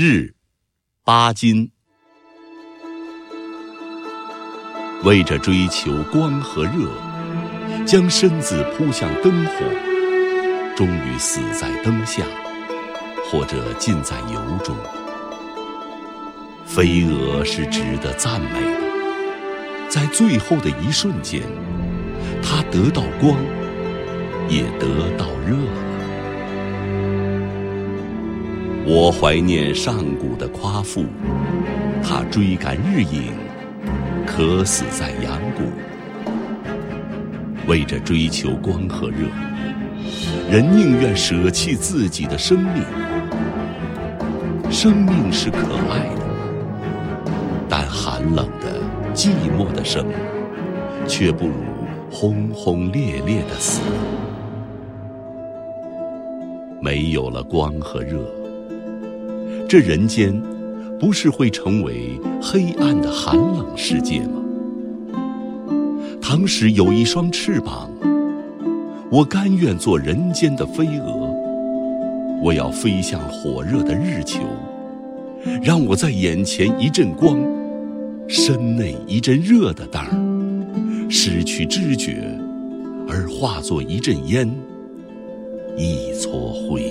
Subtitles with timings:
[0.00, 0.32] 日，
[1.02, 1.72] 巴金。
[5.02, 6.88] 为着追求光和热，
[7.84, 9.52] 将身子扑向灯火，
[10.76, 12.22] 终于死在灯下，
[13.24, 14.76] 或者浸在油中。
[16.64, 21.42] 飞蛾是值得赞美的，在最后的一瞬间，
[22.40, 23.36] 它得到光，
[24.48, 25.56] 也得到热
[28.90, 31.04] 我怀念上古的夸父，
[32.02, 33.34] 他追赶日影，
[34.26, 35.64] 渴死在阳谷。
[37.66, 39.26] 为着追求光和热，
[40.50, 42.82] 人宁愿舍弃自己的生命。
[44.70, 45.58] 生命是可
[45.90, 46.22] 爱的，
[47.68, 48.80] 但寒冷的、
[49.12, 50.06] 寂寞的生，
[51.06, 51.56] 却不如
[52.10, 53.82] 轰轰烈烈的死。
[56.80, 58.24] 没有了光和热。
[59.68, 60.32] 这人间，
[60.98, 64.42] 不是会成为黑暗的寒冷世界吗？
[66.22, 67.90] 倘使有一双翅膀，
[69.10, 71.28] 我甘愿做人间的飞蛾。
[72.42, 74.40] 我要飞向火热的日球，
[75.62, 77.38] 让我在眼前一阵光，
[78.26, 82.22] 身内一阵热的当儿，失去知觉，
[83.06, 84.50] 而化作一阵烟，
[85.76, 86.90] 一撮灰。